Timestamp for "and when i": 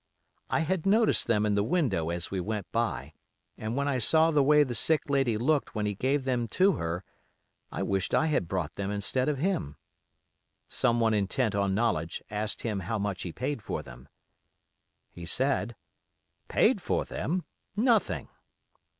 3.55-3.99